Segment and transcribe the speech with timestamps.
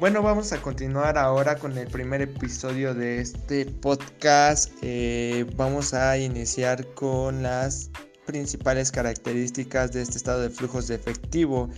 [0.00, 4.72] Bueno, vamos a continuar ahora con el primer episodio de este podcast.
[4.80, 7.90] Eh, vamos a iniciar con las
[8.24, 11.68] principales características de este estado de flujos de efectivo,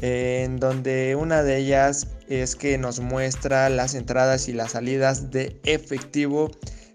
[0.00, 5.58] en donde una de ellas es que nos muestra las entradas y las salidas de
[5.64, 6.52] efectivo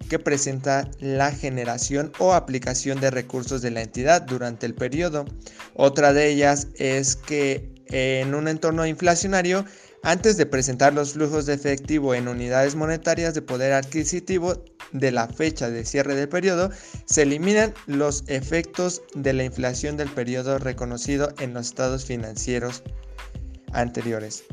[0.10, 5.26] que presenta la generación o aplicación de recursos de la entidad durante el periodo.
[5.74, 9.66] Otra de ellas es que en un entorno inflacionario
[10.06, 15.28] antes de presentar los flujos de efectivo en unidades monetarias de poder adquisitivo de la
[15.28, 16.70] fecha de cierre del periodo,
[17.06, 22.84] se eliminan los efectos de la inflación del periodo reconocido en los estados financieros
[23.74, 24.44] anteriores.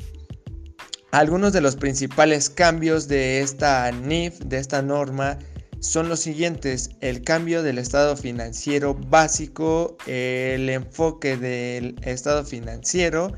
[1.11, 5.39] Algunos de los principales cambios de esta NIF, de esta norma,
[5.81, 6.93] son los siguientes.
[7.03, 13.33] El cambio del estado financiero básico, el enfoque del estado financiero,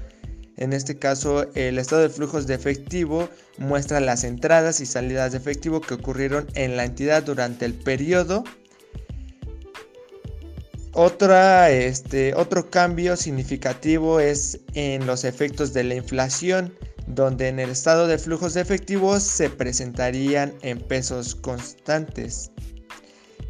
[0.57, 5.39] en este caso, el estado de flujos de efectivo muestra las entradas y salidas de
[5.39, 8.45] efectivo que ocurrieron en la entidad durante el periodo.
[10.93, 16.73] Otra, este, otro cambio significativo es en los efectos de la inflación,
[17.09, 22.53] donde en el estado de flujos de efectivo se presentarían en pesos constantes.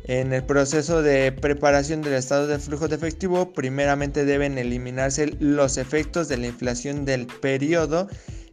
[0.06, 5.78] En el proceso de preparación del estado de flujo de efectivo, primeramente deben eliminarse los
[5.78, 8.08] efectos de la inflación del periodo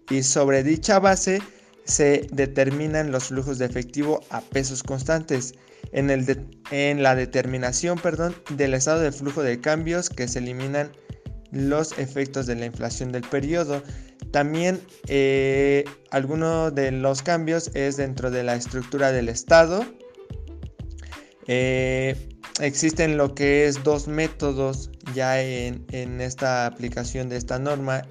[0.10, 1.42] y sobre dicha base
[1.84, 5.54] se determinan los flujos de efectivo a pesos constantes.
[5.92, 10.92] En, el en la determinación perdón, del estado de flujo de cambios que se eliminan
[11.52, 13.84] los efectos de la inflación del periodo.
[14.32, 19.86] También eh, alguno de los cambios es dentro de la estructura del estado
[21.54, 22.16] eh,
[22.62, 28.04] existen lo que es dos métodos ya en, esta aplicación de esta norma.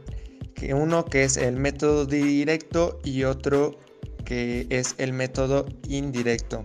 [0.54, 3.78] Que uno que es el método directo y otro
[4.26, 6.62] que es el método indirecto.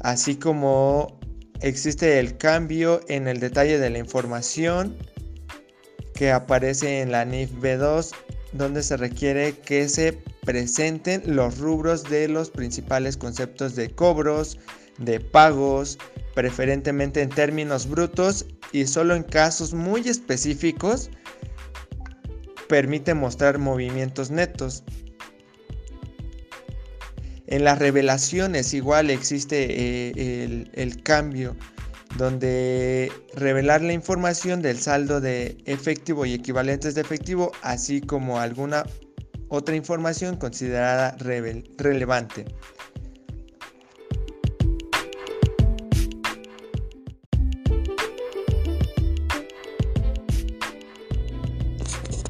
[0.00, 1.18] Así como
[1.62, 4.98] existe el cambio en el detalle de la información
[6.14, 8.14] que aparece en la NIF B2
[8.52, 14.58] donde se requiere que se presenten los rubros de los principales conceptos de cobros,
[14.98, 15.98] de pagos,
[16.34, 21.10] preferentemente en términos brutos y solo en casos muy específicos
[22.68, 24.84] permite mostrar movimientos netos.
[27.46, 31.54] En las revelaciones igual existe eh, el, el cambio
[32.16, 38.84] donde revelar la información del saldo de efectivo y equivalentes de efectivo, así como alguna
[39.48, 42.46] otra información considerada relevante.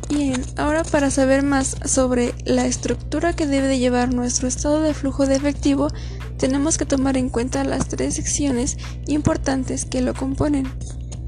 [0.08, 4.94] Bien, ahora para saber más sobre la estructura que debe de llevar nuestro estado de
[4.94, 5.88] flujo de efectivo,
[6.38, 8.76] tenemos que tomar en cuenta las tres secciones
[9.06, 10.70] importantes que lo componen.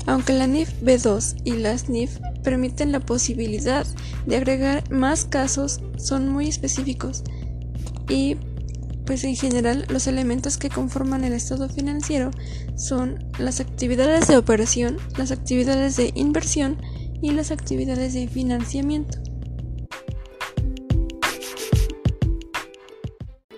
[0.06, 3.84] Aunque la NIF B2 y las NIF permiten la posibilidad
[4.24, 7.24] de agregar más casos, son muy específicos
[8.08, 8.36] y
[9.04, 12.30] pues en general los elementos que conforman el estado financiero
[12.76, 16.80] son las actividades de operación, las actividades de inversión
[17.20, 19.18] y las actividades de financiamiento.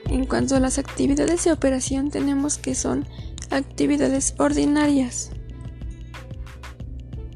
[0.07, 3.07] En cuanto a las actividades de operación tenemos que son
[3.51, 5.31] actividades ordinarias.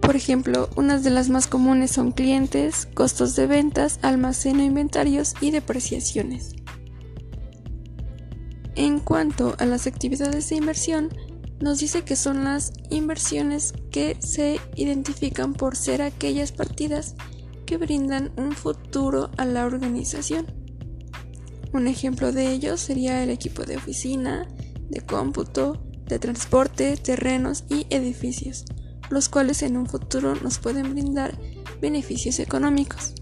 [0.02, 5.52] Por ejemplo, unas de las más comunes son clientes, costos de ventas, almaceno, inventarios y
[5.52, 6.56] depreciaciones.
[8.74, 11.08] En cuanto a las actividades de inversión,
[11.60, 17.14] nos dice que son las inversiones que se identifican por ser aquellas partidas
[17.64, 20.46] que brindan un futuro a la organización.
[21.72, 24.48] Un ejemplo de ello sería el equipo de oficina,
[24.90, 28.64] de cómputo, de transporte, terrenos y edificios,
[29.12, 31.38] los cuales en un futuro nos pueden brindar
[31.80, 33.14] beneficios económicos.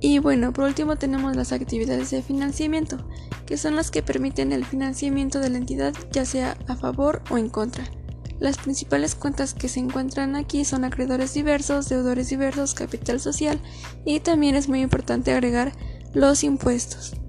[0.00, 3.06] Y bueno, por último tenemos las actividades de financiamiento,
[3.46, 7.38] que son las que permiten el financiamiento de la entidad ya sea a favor o
[7.38, 7.84] en contra.
[8.38, 13.60] Las principales cuentas que se encuentran aquí son acreedores diversos, deudores diversos, capital social
[14.06, 15.72] y también es muy importante agregar
[16.14, 17.19] los impuestos.